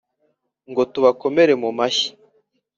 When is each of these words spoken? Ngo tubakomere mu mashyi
Ngo 0.69 0.81
tubakomere 0.93 1.53
mu 1.63 1.69
mashyi 1.77 2.09